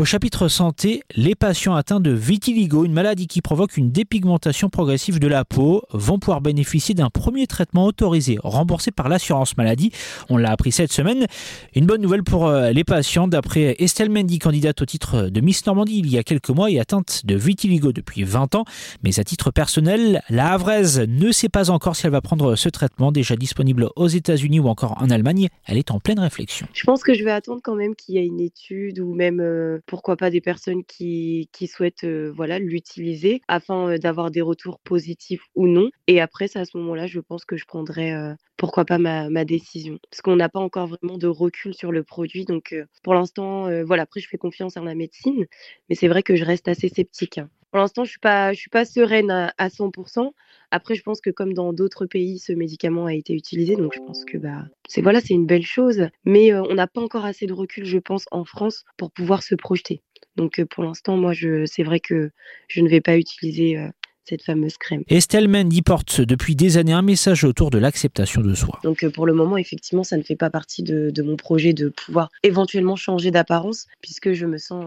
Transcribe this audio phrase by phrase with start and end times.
[0.00, 5.18] Au chapitre santé, les patients atteints de vitiligo, une maladie qui provoque une dépigmentation progressive
[5.18, 9.92] de la peau, vont pouvoir bénéficier d'un premier traitement autorisé, remboursé par l'assurance maladie.
[10.30, 11.26] On l'a appris cette semaine.
[11.74, 15.66] Une bonne nouvelle pour euh, les patients, d'après Estelle Mendy, candidate au titre de Miss
[15.66, 18.64] Normandie il y a quelques mois et atteinte de vitiligo depuis 20 ans.
[19.04, 22.70] Mais à titre personnel, la Havraise ne sait pas encore si elle va prendre ce
[22.70, 25.48] traitement, déjà disponible aux États-Unis ou encore en Allemagne.
[25.66, 26.66] Elle est en pleine réflexion.
[26.72, 29.40] Je pense que je vais attendre quand même qu'il y ait une étude ou même
[29.40, 34.78] euh, pourquoi pas des personnes qui, souhaitent euh, voilà l'utiliser afin euh, d'avoir des retours
[34.78, 35.90] positifs ou non.
[36.06, 38.14] Et après, c'est à ce moment-là, je pense que je prendrai
[38.56, 39.98] pourquoi pas ma, ma décision.
[40.08, 42.44] Parce qu'on n'a pas encore vraiment de recul sur le produit.
[42.44, 42.72] Donc
[43.02, 45.46] pour l'instant, voilà, après je fais confiance en la médecine,
[45.88, 47.38] mais c'est vrai que je reste assez sceptique.
[47.38, 47.50] Hein.
[47.70, 50.30] Pour l'instant, je suis pas, je suis pas sereine à, à 100%.
[50.70, 54.00] Après, je pense que comme dans d'autres pays, ce médicament a été utilisé, donc je
[54.00, 56.08] pense que bah, c'est voilà, c'est une belle chose.
[56.24, 59.54] Mais on n'a pas encore assez de recul, je pense, en France pour pouvoir se
[59.54, 60.02] projeter.
[60.36, 62.30] Donc pour l'instant, moi, je, c'est vrai que
[62.68, 63.78] je ne vais pas utiliser
[64.24, 65.02] cette fameuse crème.
[65.08, 68.78] Estelle Mendy porte depuis des années un message autour de l'acceptation de soi.
[68.84, 71.88] Donc pour le moment, effectivement, ça ne fait pas partie de, de mon projet de
[71.88, 74.86] pouvoir éventuellement changer d'apparence, puisque je me sens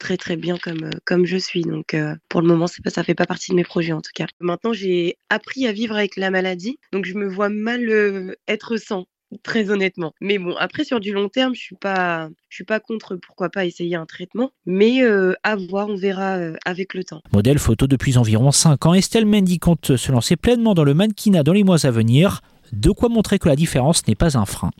[0.00, 1.62] très très bien comme, euh, je suis.
[1.62, 4.00] Donc euh, pour le moment, c'est pas, ça fait pas partie de mes projets en
[4.00, 4.26] tout cas.
[4.40, 8.76] Maintenant, j'ai appris à vivre avec la maladie, donc je me vois mal euh, être
[8.78, 9.06] sans
[9.44, 10.12] très honnêtement.
[10.20, 11.76] Mais bon, après sur du long terme, je suis
[12.48, 17.04] suis pas contre pourquoi pas essayer un traitement, mais à voir, on verra avec le
[17.04, 17.22] temps.
[17.32, 21.44] Modèle photo depuis environ 5 ans, Estelle Mendy compte se lancer pleinement dans le mannequinat
[21.44, 22.40] dans les mois à venir.
[22.72, 24.70] De quoi montrer que la différence n'est pas un frein.